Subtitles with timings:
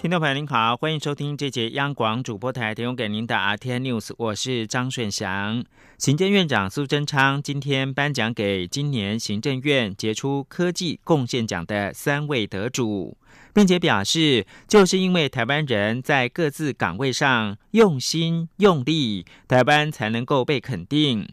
[0.00, 5.64] 听众朋友您好，欢迎收听这节央广主播台提供给您的 R T N News，我是张顺祥。
[5.98, 13.18] 行政院长苏贞昌今天颁奖给今年行政院杰出科技贡献奖的三位得主。
[13.52, 21.28] 并且表示，就是因为台湾人在各自岗位上用心用力，台湾才能够被肯定。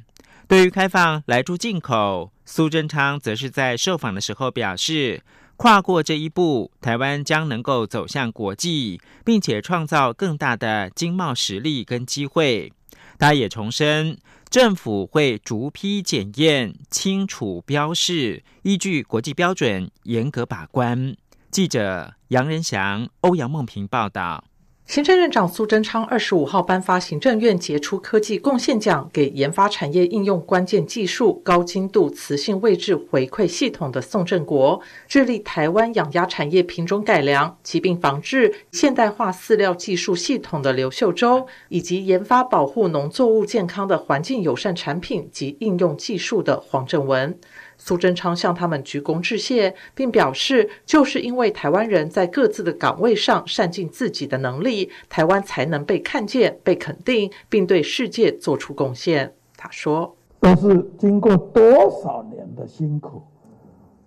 [0.48, 5.21] 对于开放来猪进口，苏贞昌则是在受访的时候表示，
[5.58, 12.72] 跨过这一步，台湾将能够走向国际，并且创造更大的经贸实力跟机会。
[13.18, 14.18] 他也重申，
[14.49, 21.16] 政府会逐批检验、清楚标示，依据国际标准严格把关。
[21.49, 24.44] 记者杨仁祥、欧阳梦平报道。
[24.88, 47.38] 行政院长苏贞昌二十五号颁发行政院杰出科技贡献奖给研发产业应用关键技术高精度磁性位置回馈系统的宋振国，致力台湾养鸭产业品种改良、疾病防治、现代化饲料技术系统的刘秀洲，以及研发保护农作物健康的环境友善产品及应用技术的黄正文。
[47.77, 59.34] 苏贞昌向他们鞠躬致谢，并表示，就是因为台湾人在各自的岗位上善尽自己的能力，台湾才能被看见、被肯定，并对世界做出贡献。
[59.57, 61.63] 他说：“都是经过多
[62.01, 63.21] 少年的辛苦，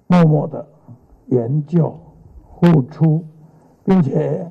[0.07, 0.67] 默默的
[1.27, 1.99] 研究、
[2.61, 3.25] 付出，
[3.85, 4.51] 并且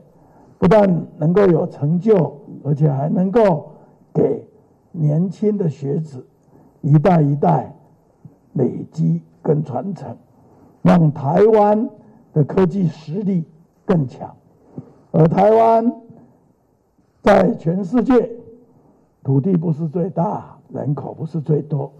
[0.57, 3.71] 不但能够有成就，而且还能够
[4.13, 4.47] 给
[4.91, 6.25] 年轻的学子
[6.81, 7.73] 一代一代。”
[8.57, 10.17] 累积跟传承，
[10.81, 11.89] 让台湾
[12.33, 13.45] 的科技实力
[13.85, 14.35] 更强。
[15.11, 15.93] 而台湾
[17.21, 18.31] 在全世界
[19.23, 21.91] 土地不是最大，人口不是最多，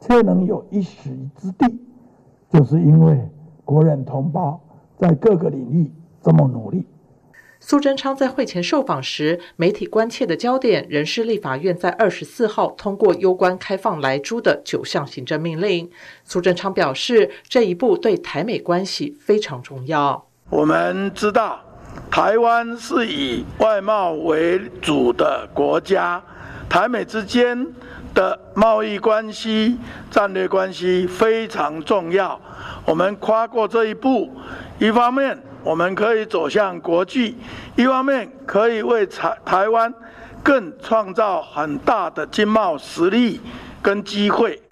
[0.00, 1.80] 却能有一席之地，
[2.48, 3.28] 就是因为
[3.64, 4.60] 国人同胞
[4.96, 5.90] 在各个领域
[6.20, 6.86] 这么努力。
[7.68, 15.90] 苏贞昌在会前受访时，媒体关切的焦点仍是立法院在二十四号通过攸关开放来珠的九项行政命令。
[16.22, 20.28] 苏贞昌表示，这一步对台美关系非常重要。
[20.48, 21.60] 我们知道，
[22.08, 26.22] 台湾是以外贸为主的国家，
[26.68, 27.66] 台美之间
[28.16, 29.78] 的贸易关系、
[30.10, 32.40] 战略关系非常重要。
[32.84, 34.32] 我们跨过这一步，
[34.80, 35.38] 一方面。
[35.62, 37.36] 我们可以走向国际，
[37.74, 39.92] 一方面可以为台台湾
[40.40, 43.40] 更创造很大的经贸实力
[43.82, 44.62] 跟机会。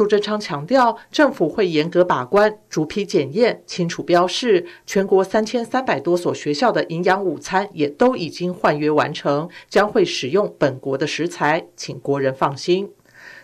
[0.00, 4.64] 苏贞昌强调，政府会严格把关，逐批检验，清楚标示。
[4.86, 12.88] 全国三千三百多所学校的营养午餐也都已经换约完成，将会使用本国的食材，请国人放心。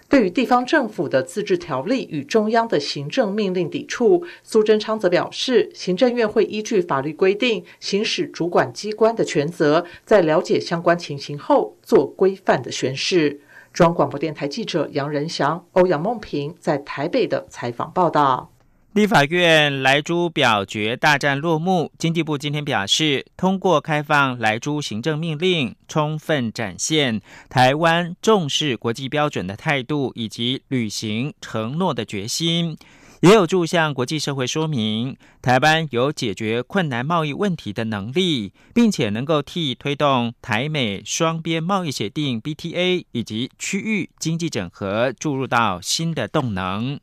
[0.08, 13.42] 对于地方政府的自治条例与中央的行政命令抵触，苏贞昌则表示，行政院会依据法律规定行使主管机关的权责，在了解相关情形后做规范的宣示。
[13.76, 18.50] 中央广播电台记者杨仁祥、欧阳梦平在台北的采访报道。
[18.94, 27.20] 立法院莱猪表决大战落幕，经济部今天表示，通过开放莱猪行政命令，充分展现
[27.50, 32.78] 台湾重视国际标准的态度以及履行承诺的决心，
[33.20, 47.00] 也有助向国际社会说明台湾有解决困难贸易问题的能力，并且能够替推动台美双边贸易协定 （BTA） 以及区域经济整合注入到新的动能。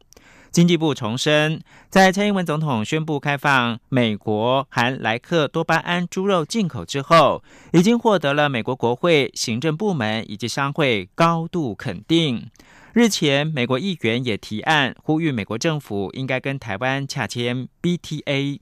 [0.51, 12.51] 经济部重申，在蔡英文总统宣布开放美国含莱克多巴胺猪肉进口之后，已经获得了美国国会、行政部门以及商会高度肯定。
[12.93, 18.59] 日前，美国议员也提案呼吁美国政府应该跟台湾洽签 BTA。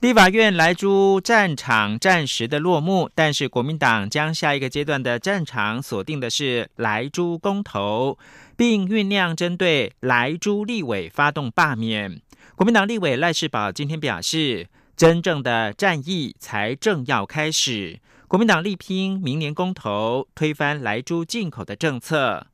[0.00, 8.16] 立法院莱猪战场暂时的落幕，但是国民党将下一个阶段的战场锁定的是莱猪公投，
[8.56, 12.22] 并酝酿针对莱猪立委发动罢免。
[12.56, 18.00] 国民党立委赖世宝今天表示，真正的战役才正要开始，
[18.32, 22.46] 国民党力拼明年公投推翻莱猪进口的政策。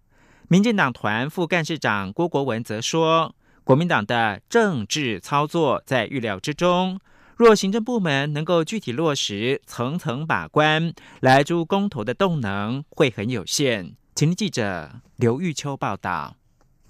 [0.48, 3.32] 民进党团副干事长郭国文则说，
[3.62, 6.98] 国民党的政治操作在预料之中。
[7.36, 13.94] 若行政部门能够具体落实层层把关，来猪公投的动能会很有限。
[14.16, 16.37] 请记者刘玉秋报道。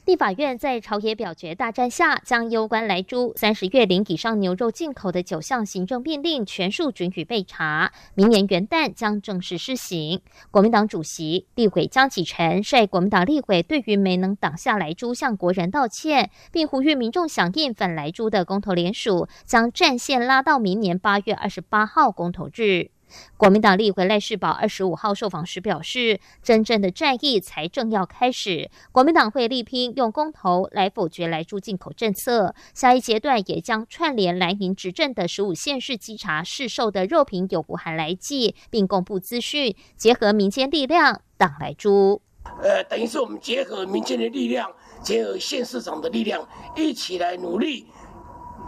[0.09, 10.23] 立法院在朝野表决大战下，将攸关来猪三十月龄以上牛肉进口的九项行政命令全数准予备查，明年元旦将正式施行。
[10.51, 22.89] 国民党主席立委江启臣率国民党立委对于没能挡下来猪向国人道歉，并呼吁民众响应反来猪的公投联署，将战线拉到明年八月二十八号公投日。
[23.37, 32.55] 国民党立委赖世宝二十五号受访时表示，真正的战役才正要开始，国民党会力拼用公投来否决来猪进口政策。
[32.75, 42.23] 下一阶段也将串联蓝营执政的十五县市稽查市售的肉品有无含来剂，并公布资讯，结合民间力量挡来猪。
[42.63, 44.73] 呃，等于是我们结合民间的力量，
[45.03, 47.87] 结合县市长的力量，一起来努力，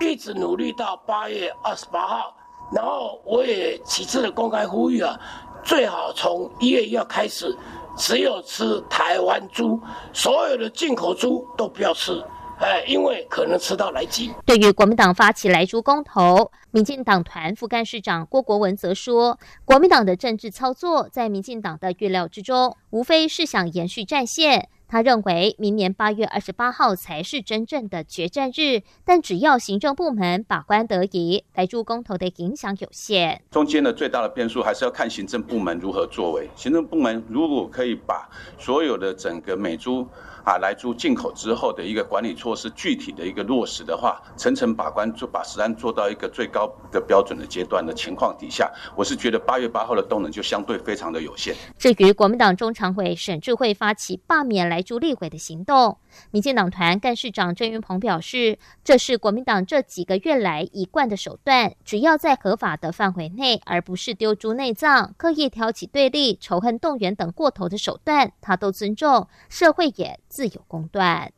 [0.01, 2.37] 一直努力到八月二十八号。
[2.73, 5.19] 然后我也几次的公开呼吁啊，
[5.65, 7.57] 最好从一月一号开始，
[7.97, 9.81] 只有吃台湾猪，
[10.13, 12.23] 所有的进口猪都不要吃，
[12.61, 14.33] 哎，因为可能吃到来鸡。
[14.47, 24.69] 对于国民党发起来猪公投，民进党团副干事长郭国文则说，国民党的政治操作在民进党的预料之中，无非是想延续战线。
[24.91, 33.41] 他认为，明年八月二十八号才是真正的决战日，但只要行政部门把关得宜，来助公投的影响有限。
[33.53, 36.51] 中间的最大的变数还是要看行政部门如何作为。
[36.57, 38.29] 行政部门如果可以把
[38.59, 40.05] 所有的整个美珠。
[40.45, 51.55] 啊，来猪进口之后的一个管理措施具体的一个落实的话，层层把关，就把食安做到一个最高的标准的阶段的情况底下，我是觉得八月八号的动能就相对非常的有限。
[51.79, 55.99] 至于国民党中常委沈智慧发起罢免来猪立委的行动，
[56.31, 70.19] 民进党团干事长郑云鹏表示，这是国民党这几个月来一贯的手段，只要在合法的范围内，而不是丢猪内脏、刻意挑起对立、仇恨动员等过头的手段，他都尊重，社会也。
[70.31, 71.31] 自有公断。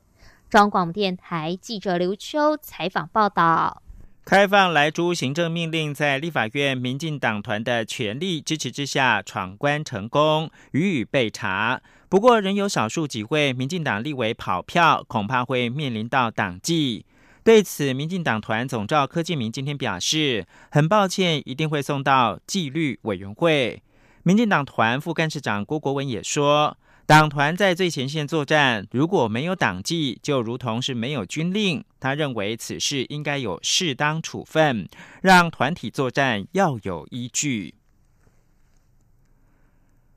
[0.48, 3.82] 中广电台记者刘秋采访报道：
[4.24, 11.80] 开放莱猪行政命令在立法院民进党团的全力支持之下闯关成功，予以备查。
[12.10, 17.06] 不过，仍有少数几位民进党立委跑票，恐怕会面临到党纪。
[17.42, 23.82] 对此，民进党团总召柯建明今天表示，很抱歉，一定会送到纪律委员会。
[24.22, 26.76] 民进党团副干事长郭国文也说。
[27.12, 31.84] 党团在最前线作战，如果没有党纪，就如同是没有军令。
[32.00, 34.88] 他认为此事应该有适当处分，
[35.20, 37.74] 让团体作战要有依据。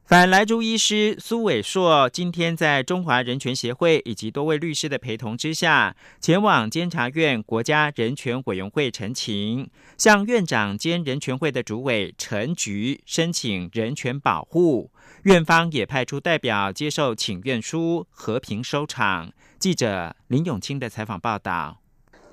[0.05, 9.67] 反莱猪医师苏伟硕今天在中华人权协会以及多位律师的陪同之下，前往监察院国家人权委员会陈情，
[9.97, 14.91] 向院长兼人权会的主委陈菊申请人权保护。
[15.23, 19.31] 院方也派出代表接受请愿书，和平收场。
[19.57, 21.81] 记者林永清的采访报道。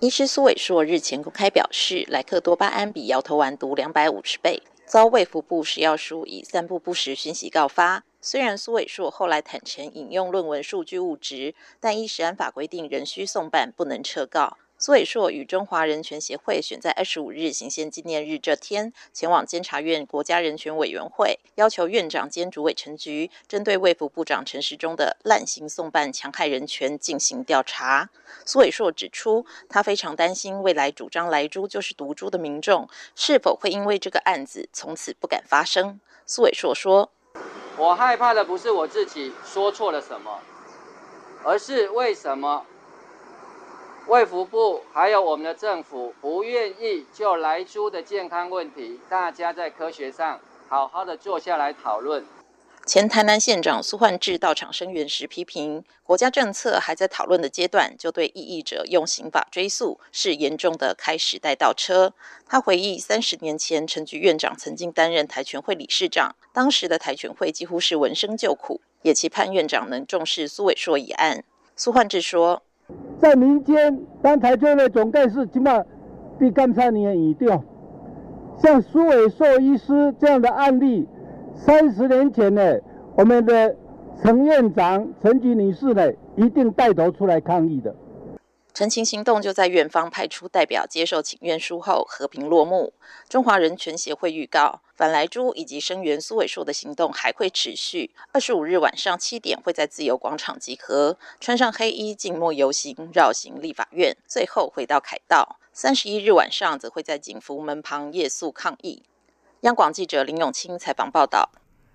[0.01, 4.63] 医师苏伟硕日前公开表示，莱克多巴胺比摇头丸毒两百五十倍。
[4.84, 8.05] 遭卫福部食药署以散布不实讯息告发。
[8.20, 14.58] 虽然苏伟硕后来坦诚引用论文数据误植，但依食安法规定，仍需送办，不能撤告。
[14.84, 28.11] 苏伟硕与中华人权协会选在二十五日行宪纪念日这天，前往监察院国家人权委员会，要求院长兼主委陈菊针对卫福部长陈时中的滥行送办、强害人权进行调查。
[28.44, 36.00] 苏伟硕指出，他非常担心未来主张来猪就是毒猪的民众，是否会因为这个案子从此不敢发声。
[36.26, 37.08] 苏伟硕说
[37.79, 40.41] ：“我害怕的不是我自己说错了什么，
[41.44, 42.67] 而是为什么
[44.09, 52.25] 卫福部还有我们的政府不愿意就来猪的健康问题，大家在科学上好好的坐下来讨论。”
[52.85, 62.13] 前台南县长苏焕智到场声援时批评，国家政策还在讨论的阶段，就对异议者用刑法追诉，是严重的开时代倒车。
[62.49, 71.44] 他回忆，三十年前陈菊院长曾经担任台全会理事长，当时的台全会几乎是闻声救苦，也期盼院长能重视苏伟硕一案。
[71.77, 72.65] 苏焕智说，
[73.20, 75.84] 在民间当台全会总干事，起码
[76.39, 77.63] 比刚才你也已掉，
[78.61, 81.08] 像苏伟硕医师这样的案例。
[81.55, 82.79] 三十年前呢，
[83.15, 83.77] 我们的
[84.22, 87.94] 陈院长、陈菊女士呢，一定带头出来抗议的。
[88.75, 92.94] 陈情行动就在院方派出代表接受请愿书后和平落幕。
[93.29, 98.13] 中华人权协会预告，反来珠以及声援苏伟硕的行动还会持续。
[98.31, 105.59] 二十五日晚上七点会在自由广场集合，穿上黑衣静默游行，绕行立法院，最后回到凯道。
[105.73, 109.03] 三十一日晚上则会在景福门旁夜宿抗议。
[109.63, 111.51] 央广记者林永清采访报道：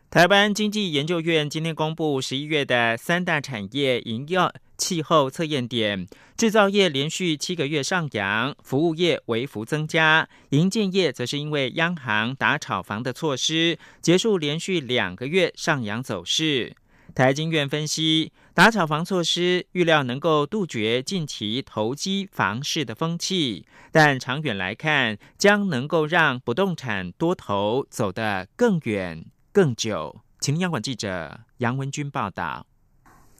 [0.09, 4.37] 台湾经济研究院今天公布十一月的三大产业营业
[4.77, 6.07] 气候测验点，
[6.37, 16.75] 制造业连续七个月上扬，服务业微幅增加，营建业则是因为央行打炒房的措施，结束连续两个月上扬走势。
[17.15, 30.21] 台经院分析，打炒房措施预料能够杜绝近期投机房市的风气，但长远来看，将能够让不动产多头走得更远更久。
[30.39, 32.67] 请央广记者杨文军报道。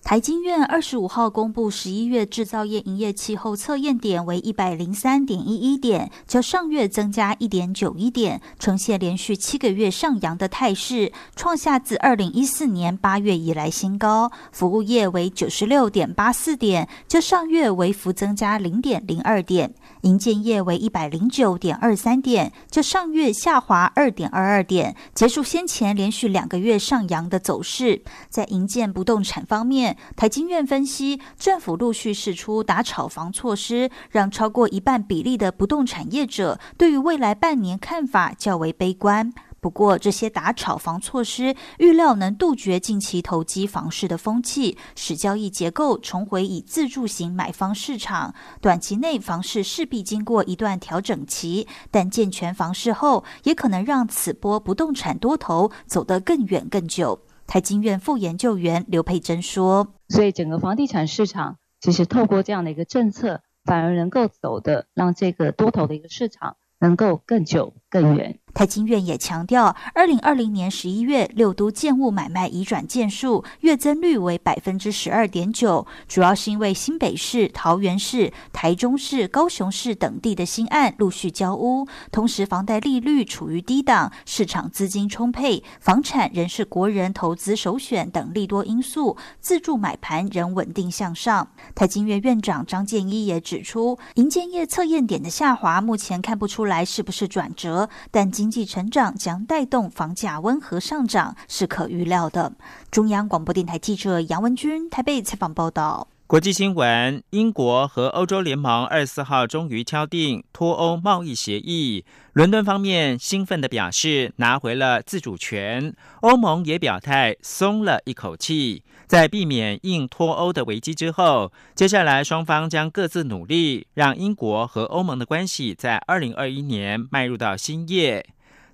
[0.07, 14.31] 台经院二十五号公布十一月制造业营业气候测验点为一百零三点一一点，较上月增加一点九一点，呈现连续七个月上扬的态势，创下自二零一四年八月以来新高。
[14.53, 19.73] 服务业为九十六点八四点，较上月微幅增加零点零二点。
[20.07, 28.01] 营建业为一百零九点二三点，较上月下滑二点二二点，结束先前连续两个月上扬的走势。
[28.29, 39.33] 在营建不动产方面，台经院分析，政府陆续释出打炒房措施，让超过一半比例的不动产业者对于未来半年看法较为悲观。
[39.59, 48.35] 不过，这些打炒房措施预料能杜绝近期投机房市的风气，使交易结构重回以自住型买方市场。
[48.61, 57.21] 短期内房市势必经过一段调整期，但健全房市后，也可能让此波不动产多头走得更远更久。
[57.47, 91.47] 台经院副研究员刘佩珍说：“所以整个房地产市场其实透过这样的一个政策，反而能够走的让这个多头的一个市场能够更久更远。”台经院也强调，二零二零年十一月六都建物买卖移转件数月增率为百分之十二点九，主要是因为新北市、桃园市、台中市、高雄市等地的新案陆续交屋，同时房贷利率处于低档，市场资金充沛，房产仍是国人投资首选等利多因素，自住买盘仍稳定向上。
[91.75, 102.53] 台经院院长张建一也指出，营建业测验点的下滑目前看不出来是不是转折，但今经济成长将带动房价温和上涨，是可预料的。
[102.89, 106.07] 中央广播电台记者杨文君台北采访报道。
[106.27, 112.05] 国际新闻：英国和欧洲联盟二十四号终于敲定脱欧贸易协议。
[112.31, 118.83] 伦敦方面兴奋地表示拿回了自主权，欧盟也表态松了一口气。
[119.07, 128.25] 在避免硬脱欧的危机之后，接下来双方将各自努力，让英国和欧盟的关系在二零二一年迈入到新页。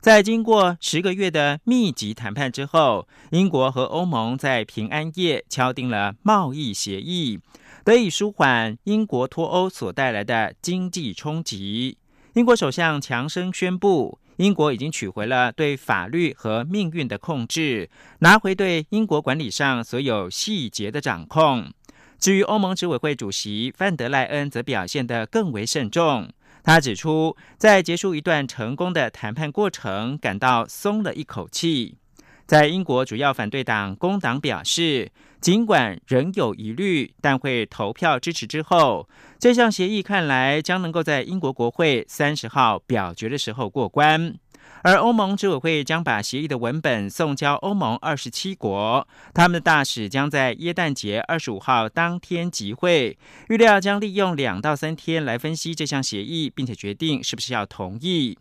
[0.04, 7.40] 在经过十个月的密集谈判之后，英国和欧盟在平安夜敲定了贸易协议，
[7.86, 11.98] 得以舒缓英国脱欧所带来的经济冲击。
[12.34, 14.20] 英国首相强生宣布。
[14.36, 21.72] 英国已经取回了对法律和命运的控制，拿回对英国管理上所有细节的掌控。
[22.20, 26.30] 至于欧盟执委会主席范德赖恩，则表现得更为慎重。
[26.64, 31.98] 他指出，在结束一段成功的谈判过程，感到松了一口气。
[32.46, 38.48] 在英国主要反对党工党表示，尽管仍有疑虑，但会投票支持。
[38.48, 44.36] 之后，这项协议看来将能够在英国国会三十号表决的时候过关。
[44.84, 53.18] 而欧盟执委会将把协议的文本送交欧盟二十七国，他们的大使将在耶诞节二十五号当天集会，
[53.50, 58.38] 预料将利用两到三天来分析这项协议，并且决定是不是要同意。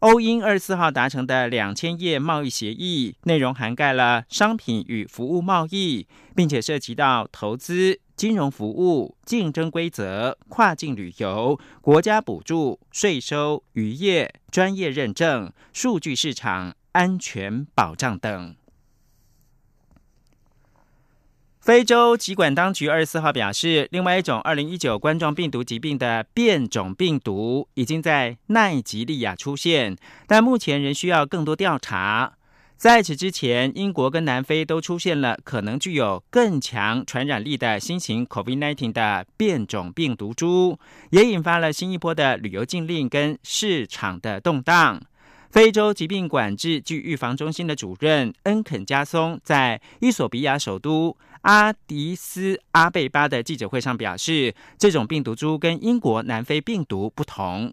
[0.00, 18.56] 欧英二十四号达成的两千页贸易协议内容涵盖了商品与服务贸易，并且涉及到投资、金融服务、竞争规则、跨境旅游、国家补助、税收、渔业、专业认证、数据市场、安全保障等。
[21.60, 29.96] 非洲疾管当局二十四号表示，另外一种二零一九冠状病毒疾病的变种病毒已经在奈及利亚出现，
[30.26, 32.37] 但目前仍需要更多调查。
[32.78, 40.78] 在此之前，英国跟南非都出现了可能具有更强传染力的新型 COVID-19 的变种病毒株，
[41.10, 45.02] 也引发了新一波的旅游禁令跟市场的动荡。
[45.50, 51.16] 非洲疾病管制及预防中心的主任恩肯加松在伊索比亚首都。
[51.42, 57.72] 阿迪斯阿贝巴的记者会上表示，这种病毒株跟英国南非病毒不同。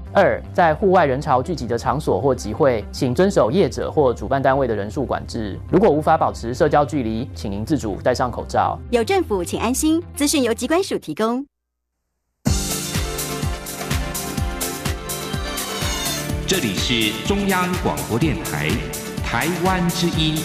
[0.13, 5.57] 二，在户外人潮聚集的场所或集会，请遵守业者或主办单位的人数管制。
[5.71, 8.77] 如果无法保持社交距离，请您自主戴上口罩。
[8.89, 10.03] 有政府，请安心。
[10.13, 11.45] 资讯由机关署提供。
[16.45, 18.69] 这里是中央广播电台
[19.23, 20.35] 台湾之音，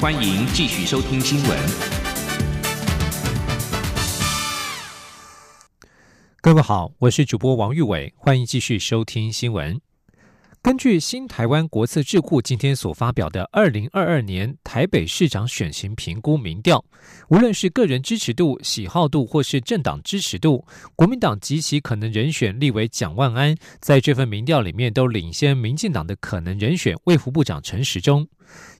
[0.00, 2.01] 欢迎继续收听新闻。
[6.44, 9.80] 各位好，我是主播王玉伟，欢迎继续收听新闻。
[10.60, 16.84] 根据新台湾国策智库今天所发表的二零二二年台北市长选情评估民调，
[17.28, 28.26] 无论是个人支持度、喜好度，或是政党支持度，国民党及其可能人选立为蒋万安，在这份民调里面都领先民进党的可能人选卫福部长陈时中。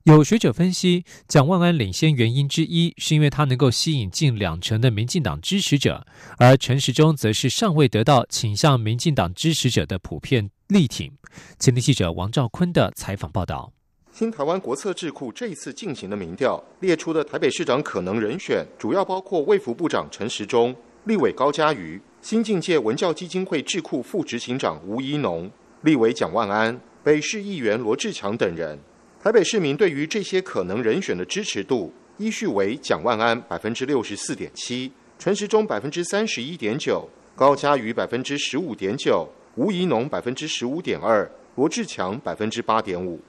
[0.04, 6.04] 有学者分析，蒋万安领先原因之一是因为他能够吸引近两成的民进党支持者，
[6.38, 11.12] 而陈时中则是尚未得到倾向民进党支持者的普遍力挺。
[11.60, 13.72] 前天记者王兆坤的采访报道：
[14.12, 20.74] 新台湾国策智库这一次进行的民调列出的台北市长可能人选，主要包括卫福部长陈时中、
[21.04, 25.48] 立委高嘉瑜、新境界文教基金会智库副执行长吴怡农、
[25.82, 28.76] 立委蒋万安、北市议员罗志强等人。
[29.22, 39.28] 台北市民对于这些可能人选的支持度依序为：蒋万安百分之六十四点七，陈时中百分之三十一点九，高嘉瑜百分之十五点九。
[39.54, 43.20] 吴怡农百分之十五点二，罗志强百分之八点五。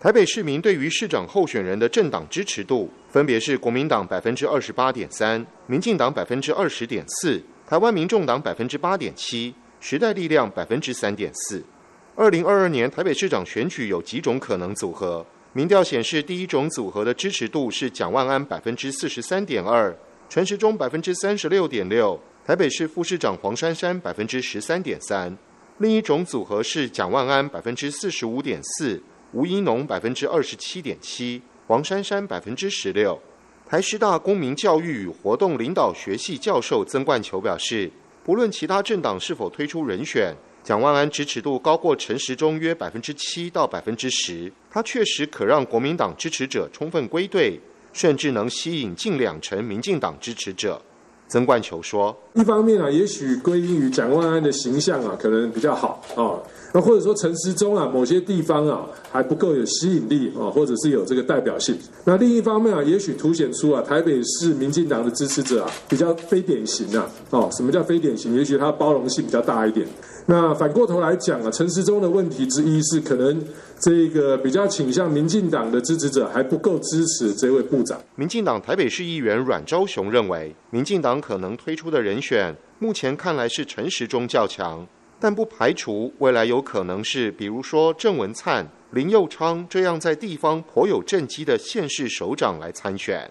[0.00, 11.62] 台北市民对于市长候选人的政党支持度，分别是国民党百分之二十八点三，民进党百分之二十点四，台湾民众党百分之八点七，时代力量百分之三点四。
[12.14, 15.26] 二零二二年台北市长选举有几种可能组合？
[15.54, 19.94] 民调显示，第一种组合的支持度是蒋万安百分之四十三点二，
[20.26, 25.36] 陈时中百分之三十六点六，台北市副市长黄珊珊百分之十三点三。
[25.76, 33.20] 另一种组合是蒋万安百分之四十五点四，吴怡农百分之二十七点七，黄珊珊百分之十六。
[33.68, 37.90] 台师大公民教育与活动领导学系教授曾冠球表示，
[38.24, 47.58] 不论其他政党是否推出人选，蒋万安支持度高过陈时中约百分之七到百分之十，他确实可让国民党支持者充分归队，
[47.92, 50.80] 甚至能吸引近两成民进党支持者。
[51.28, 56.36] 曾冠球说：“一方面啊，也许归因于蒋万安的形象啊，可能比较好啊。
[56.74, 61.74] 那或者说陈时中啊，某些地方啊还不够有吸引力啊，或者是有这个代表性。
[62.04, 67.10] 那另一方面啊，也许凸显出啊，台北市民进党的支持者啊比较非典型啊。
[67.30, 68.36] 哦，什么叫非典型？
[68.36, 69.86] 也许他包容性比较大一点。
[70.26, 73.42] 那反过头来讲啊，陈时中的问题之一是可能。”
[73.82, 78.00] 这个比较倾向民进党的支持者还不够支持这位部长。
[78.14, 84.86] 民进党台北市议员阮昭雄认为，民进党可能推出的人选，目前看来是陈时中较强，
[85.18, 93.28] 但不排除未来有可能是，比如说郑文灿、林佑昌这样在地方颇有政绩的县市首长来参选。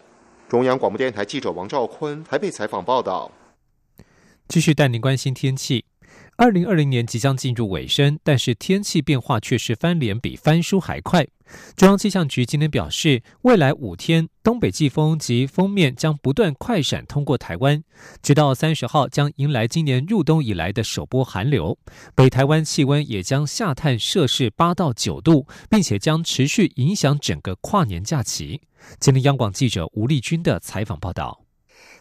[0.49, 3.31] 中央广播电台记者王兆坤台北采访报道。
[4.49, 5.85] 继续带您关心天气。
[6.41, 11.27] 二零二零年即将进入尾声，但是天气变化却是翻脸比翻书还快。
[11.75, 17.83] 中央气象局今天表示，未来五天东北季风及锋面将不断快闪通过台湾，
[18.23, 21.77] 直到三十号将迎来今年入冬以来的首波寒流。
[22.15, 28.61] 北台湾气温也将下探摄氏八到九度，并且将持续影响整个跨年假期。
[28.99, 31.43] 今天央广记者吴丽君的采访报道。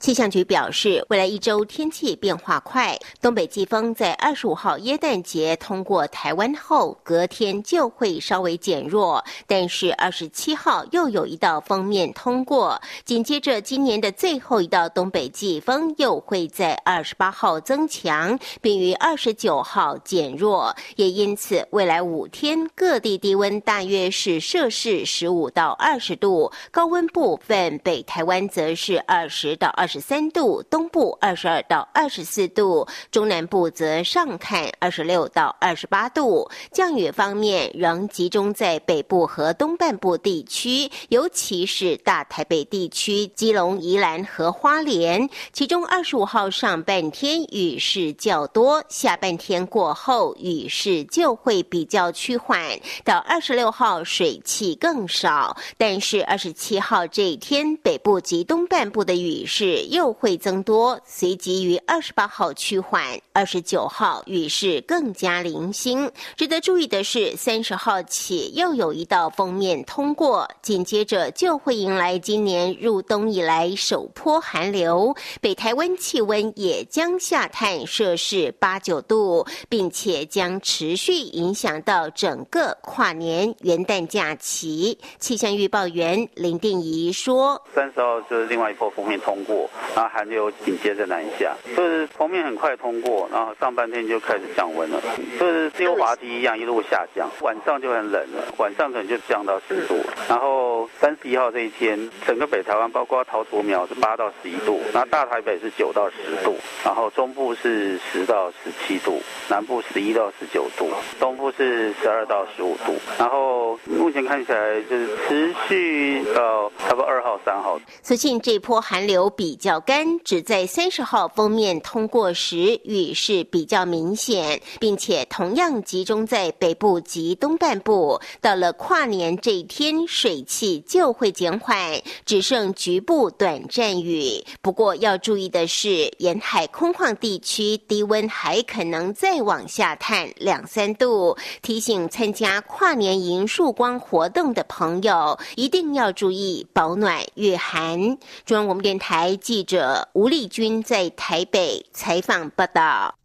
[0.00, 9.22] 气象局表示，未来一周天气变化快，东北季风在二十五号耶诞节通过台湾后，隔天就会稍微减弱。
[9.46, 20.74] 但是二十七号又有一道锋面通过，紧接着今年的最后一道东北季风又会在二十八号增强，并于二十九号减弱。
[20.96, 29.89] 也因此，未来五天各地低温大约是摄氏十五到二十度，高温部分北台湾则是二十到二。
[29.90, 36.48] 十三度，东部二十二到二十四度，中南部则上看二十六到二十八度。
[36.70, 45.28] 降雨方面仍集中在北部和东半部地区，尤其是大台北地区、基隆、宜兰和花莲。
[45.52, 52.78] 其中二十五号上半天雨势较多，下半天过后雨势就会比较趋缓。
[53.02, 59.79] 到二十六号水汽更少，但是二十七号这一天北部及东半部的雨势。
[59.88, 66.10] 又会增多，随即于二十八号趋缓，二十九号雨势更加零星。
[66.36, 84.98] 值得注意的是，三十号起又有一道锋面通过，紧接着就会迎来今年入冬以来首波寒流，北台湾气温也将下探摄氏八九度，并且将持续影响到整个跨年元旦假期。
[85.18, 95.00] 气象预报员林定仪说：“三十号就是另外一波封面通过，然后寒流紧接着南下，就是封面很快通过，然后上半天就开始降温了，
[95.38, 99.96] 就是溜滑梯一样一路下降，晚上就很冷了，晚上可能就降到十度，
[100.28, 117.80] 然后三十一号这一天，整个北台湾包括桃竹苗是八到十一度，然后大台北是九到十度，然后中部是十到十七度，南部十一到十九度，东部是十二到十五度，然后目前看起来就是持续到差不多二号、三号。
[118.02, 128.18] 所幸这波寒流比较干，只在三十号封面通过时雨势比较明显，并且同样集中在北部及东半部。
[128.40, 134.42] 到了跨年这一天，水汽就会减缓，只剩局部短暂雨。
[134.62, 141.36] 不过要注意的是，沿海空旷地区低温还可能再往下探两三度。
[141.60, 148.16] 提醒参加跨年迎曙光活动的朋友，一定要注意保暖御寒。
[148.46, 153.18] 中央广播电台记者吴丽君在台北采访报道。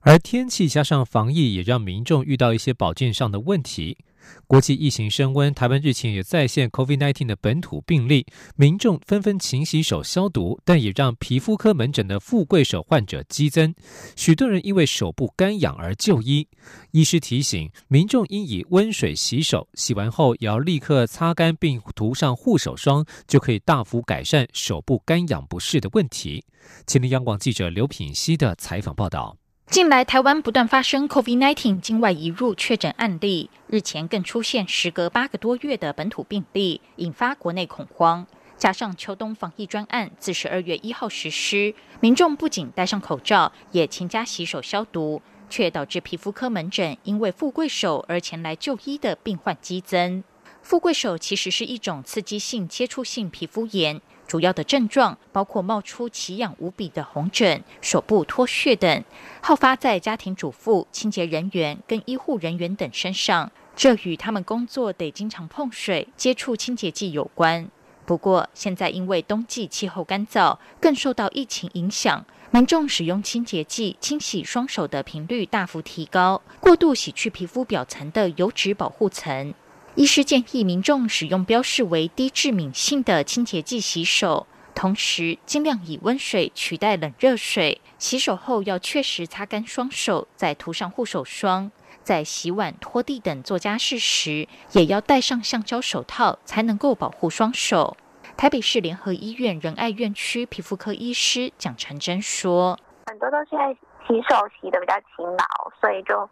[0.00, 3.98] 而天气加上防疫，也让民众遇到一些保健上的问题。
[4.46, 13.74] 国际疫情升温，台湾日前也再现 COVID-19 的本土病例，民众纷纷勤洗手消毒，但也让皮肤科门诊的富贵手患者激增。
[14.16, 16.48] 许多人因为手部干痒而就医，
[16.90, 26.44] 医师提醒民众应以温水洗手，洗完后也要立刻擦干并涂上护手霜，就可以大幅改善手部干痒不适的问题。
[26.86, 29.36] 前天央广记者刘品希的采访报道。
[29.70, 38.26] 近来，台湾不断发生 COVID-19 境外移入确诊案例，日前更出现时隔八个多月的本土病例，引发国内恐慌。
[38.58, 50.24] 加上秋冬防疫专案自十二月一号实施，民众不仅戴上口罩，也勤加洗手消毒，却导致皮肤科门诊因为富贵手而前来就医的病患激增。
[50.62, 54.00] 富贵手其实是一种刺激性接触性皮肤炎。
[54.30, 59.02] 主要的症状包括冒出奇痒无比的红疹、手部脱屑等，
[59.40, 63.50] 好发在家庭主妇、清洁人员跟医护人员等身上。
[63.74, 67.68] 这与他们工作得经常碰水、接触清洁剂有关。
[68.06, 79.52] 不过，现在因为冬季气候干燥，更受到疫情影响，民众使用清洁剂清洗双手的频率大幅提高，过度洗去皮肤表层的油脂保护层。
[80.00, 87.82] 医师建议民众使用标示为低致敏性的清洁剂洗手，同时尽量以温水取代冷热水。
[87.98, 91.70] 洗手后要确实擦干双手，再涂上护手霜。
[92.02, 97.94] 在洗碗、拖地等做家事时，也要戴上橡胶手套，才能够保护双手。
[98.38, 103.76] 台北市联合医院仁爱院区皮肤科医师蒋成真说：“很多都是在
[104.08, 106.26] 洗手洗的比较勤劳，所以就。”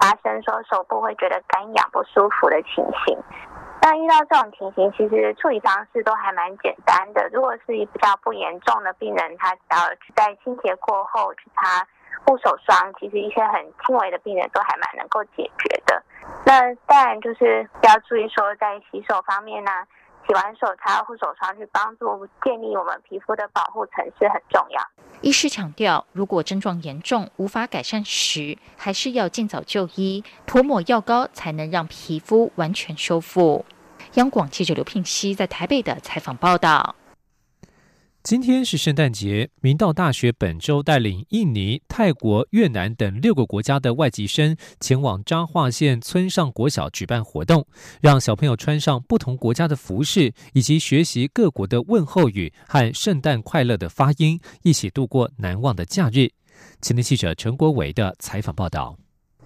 [0.00, 3.18] 发生说手部会觉得干痒不舒服的情形，
[3.80, 7.28] 那遇到这种情形，其实处理方式都还蛮简单的。
[7.32, 9.78] 如果是比较不严重的病人，他只要
[10.14, 11.86] 在清洁过后去擦
[12.26, 16.02] 护手霜，其实一些很轻微的病人都还蛮能够解决的。
[16.44, 19.70] 那当然就是要注意说，在洗手方面呢。
[20.26, 24.80] 洗完手擦护手霜，去帮助建立我们皮肤的保护层是很重要。
[25.24, 33.64] 医师强调，如果症状严重无法改善时，还是要尽早就医，涂抹药膏才能让皮肤完全修复。
[34.16, 36.94] 央广记者刘聘熙在台北的采访报道。
[38.24, 47.66] 今天是圣诞节，明道大学本周带领印尼、泰国、越南等六个国家的外籍生前往彰化县村上国小举办活动，
[48.00, 56.30] 让小朋友穿上不同国家的服饰，以及学习各国的问候语和“圣诞快乐”的发音，一起度过难忘的假日。
[56.80, 58.96] 青年记者陈国伟的采访报道。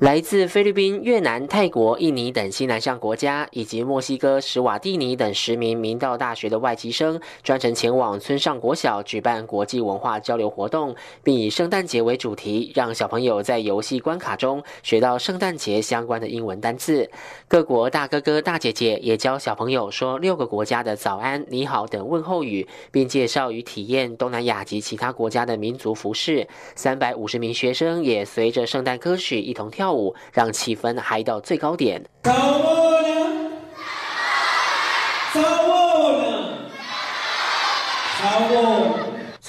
[0.00, 17.10] 来自菲律宾、越南、泰国、印尼等西南向国家，以及墨西哥史瓦蒂尼等十名明道大学的外籍生，专程前往村上国小举办国际文化交流活动，并以圣诞节为主题，让小朋友在游戏关卡中学到圣诞节相关的英文单词。
[17.48, 26.46] 各国大哥哥大姐姐也教小朋友说六个国家的早安、你好等问候语，并介绍与体验东南亚及其他国家的民族服饰。
[26.76, 29.87] 三百五十名学生也随着圣诞歌曲一同跳。
[29.88, 32.04] 跳舞让气氛嗨到最高点。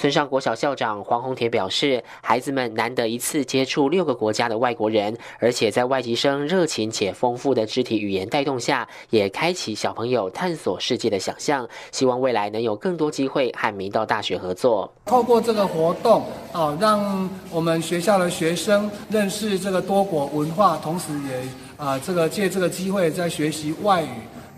[0.00, 11.68] 村上国小校长黄宏田表示，孩子们难得一次接触六个国家的外国人，而且在外籍生热情且丰富的肢体语言带动下，也开启小朋友探索世界的想象。
[11.92, 14.90] 希望未来能有更多机会和明道大学合作。
[15.04, 21.42] 透过这个活动，哦，让我们学校的学生认识这个多国文化，同时也
[21.76, 24.08] 啊，这个借这个机会在学习外语。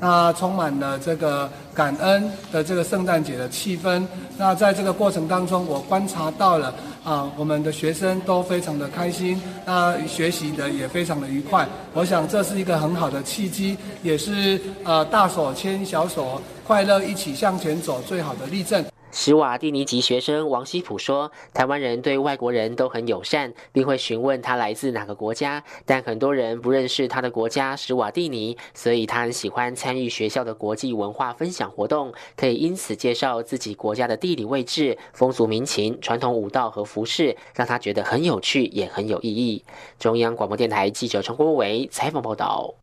[0.02, 4.04] 那充满了这个感恩的这个圣诞节的气氛。
[4.36, 11.68] 那在这个过程当中，我观察到了啊，我们的学生都非常的开心，那学习的也非常的愉快。
[11.94, 18.84] 我想这是一个很好的契机，也是呃大手牵小手，快乐一起向前走最好的例证。
[19.14, 25.62] 史瓦蒂尼籍学生王希普说：“台湾人对外国人都很友善，并会询问他来自哪个国家。
[25.84, 39.62] 但很多人不认识他的国家史瓦蒂尼，所以他很喜欢参与学校的国际文化分享活动，可以因此介绍自己国家的地理位置、风俗民情、传统舞蹈和服饰，让他觉得很有趣，也很有意义。”
[40.00, 42.81] 中央广播电台记者陈国伟采访报道。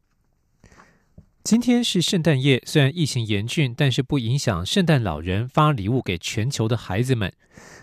[1.42, 7.32] 今天是圣诞夜，虽然疫情严峻，但是不影响圣诞老人发礼物给全球的孩子们。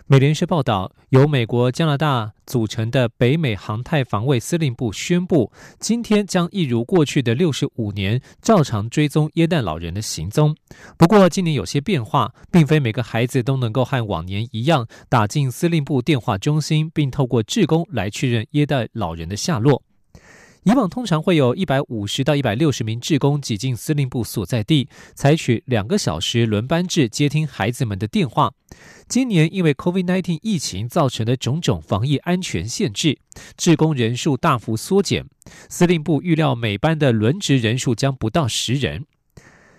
[0.07, 10.55] 美联社报道，由美国、加拿大组成的北美航太防卫司令部宣布，今天将一如过去的六十五年，照常追踪耶诞老人的行踪。
[10.97, 19.83] 不过，今年有些变化，并非每个孩子都能够和往年一样打进司令部电话中心，并透过志工来确认耶诞老人的下落。
[20.67, 28.53] 以往通常会有一百五十到一百六十名志工挤进司令部所在地，采取两个小时轮班制接听孩子们的电话。
[29.07, 33.17] 今年因为 COVID-19 疫情造成的种种防疫安全限制，
[33.57, 35.27] 志工人数大幅缩减，
[35.69, 39.07] 司令部预料每班的轮值人数将不到十人。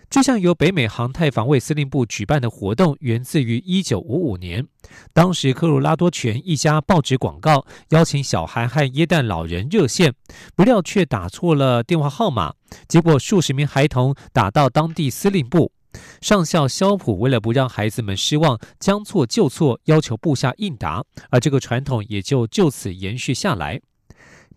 [0.09, 4.65] 这项由北美航太防卫司令部举办的活动源自于一九五五年，
[5.13, 10.13] 当时科罗拉多泉一家报纸广告邀请小孩和耶诞老人热线，
[10.55, 12.53] 不料却打错了电话号码，
[12.87, 15.73] 结果数十名孩童打到当地司令部。
[16.21, 23.81] 上校肖普为了不让孩子们失望，将错就错，要求部下应答，而这个传统也就就此延续下来。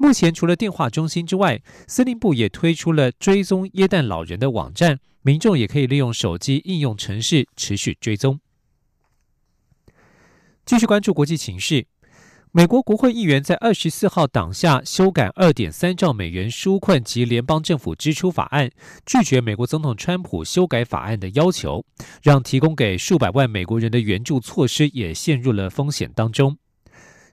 [0.03, 4.99] 目前除了电话中心之外，司令部也推出了追踪耶诞老人的网站。
[5.23, 8.41] 民众也可以利用手机应用程式持续追踪。
[10.65, 11.87] 继续关注国际情势，
[12.53, 18.71] 美国国会议员在二十四号党下修改二点三兆美元纾困及联邦政府支出法案，
[19.05, 21.85] 拒绝美国总统川普修改法案的要求，
[22.23, 26.57] 让提供给数百万美国人的援助措施也陷入了风险当中。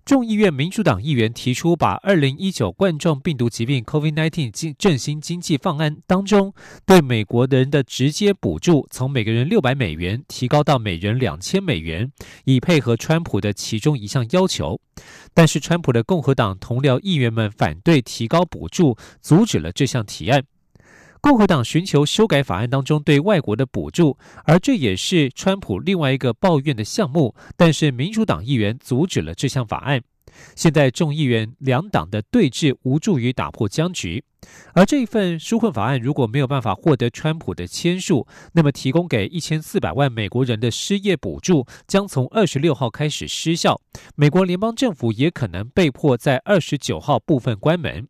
[0.08, 6.54] 众议院民主党议员提出，把二零一九冠状病毒疾病 （COVID-19） 经振兴经济方案当中
[6.86, 12.10] 对美国人的直接补助，从每个人六百美元提高到每人两千美元，
[12.46, 14.80] 以配合川普的其中一项要求。
[15.34, 20.41] 但是，川普的共和党同僚议员们反对提高补助，阻止了这项提案。
[21.22, 27.36] 共和党寻求修改法案当中对外国的补助，而这也是川普另外一个抱怨的项目。
[27.56, 30.02] 但是民主党议员阻止了这项法案。
[30.56, 34.24] 现在众议员两党的对峙无助于打破僵局。
[34.74, 43.82] 而这一份纾困法案如果没有办法获得川普的签署，那么提供给一千四百万美国人的失业补助将从二十六号开始失效。
[44.16, 48.08] 美国联邦政府也可能被迫在二十九号部分关门。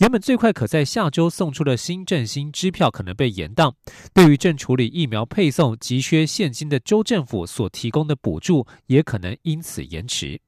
[0.00, 3.74] 原本最快可在下周送出的新振兴支票可能被延宕，
[4.14, 10.40] 对于正处理疫苗配送急缺现金的州政府所提供的补助也可能因此延迟。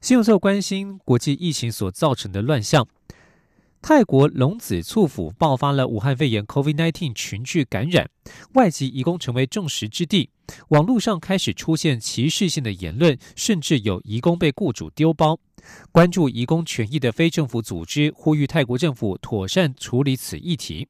[0.00, 2.86] 新闻社关心国际疫情所造成的乱象，
[3.82, 8.08] 泰国龙子厝府爆发了武汉肺炎 （COVID-19） 群聚感染，
[8.52, 10.30] 外籍移工成为众矢之的，
[10.68, 15.40] 网络上开始出现歧视性的言论，甚至有移工被雇主丢包。
[15.92, 20.88] 关注移工权益的非政府组织呼吁泰国政府妥善处理此议题。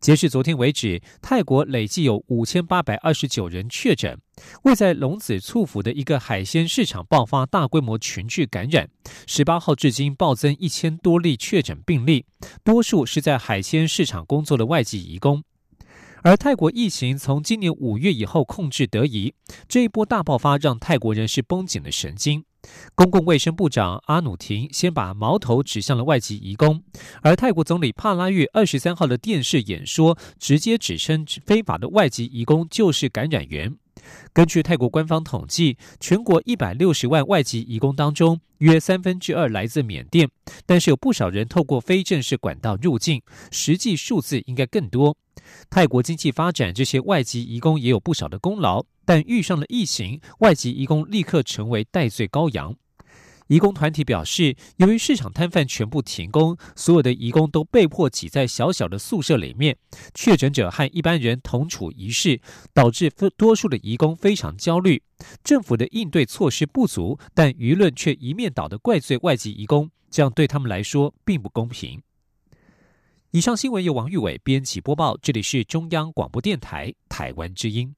[0.00, 4.16] 截至昨天为止，泰国累计有五千八百二十九人确诊。
[4.62, 8.88] 位在龙子厝府的一个海鲜市场爆发大规模群聚感染，
[9.26, 12.26] 十八号至今暴增一千多例确诊病例，
[12.62, 15.42] 多数是在海鲜市场工作的外籍移工。
[16.22, 19.34] 而泰国疫情从今年五月以后控制得宜，
[19.66, 22.44] 这一波大爆发让泰国人是绷紧了神经。
[22.94, 26.82] 公共卫生部长阿努廷先把矛头指向了外籍移工，
[27.22, 33.76] 而泰国总理帕拉育二十三号的电视演说直接指称非法的外籍移工就是感染源。
[34.32, 40.28] 根据泰国官方统计，全国一百六十万外籍移工当中，约三分之二来自缅甸，
[40.66, 45.16] 但是有不少人透过非正式管道入境，实际数字应该更多。
[45.70, 52.74] 泰国经济发展，这些外籍移工也有不少的功劳，但遇上了疫情，外籍移工立刻成为戴罪羔羊。
[53.48, 59.76] 移工团体表示，由于市场摊贩全部停工，所有的移工都被迫挤在小小的宿舍里面，
[60.14, 62.40] 确诊者和一般人同处一室，
[62.74, 65.02] 导致多数的移工非常焦虑。
[65.42, 72.02] 政府的应对措施不足，但舆论却一面倒的怪罪外籍移工，这样对他们来说并不公平。
[73.30, 77.94] 以上新闻由王玉伟编辑播报，这里是中央广播电台台湾之音。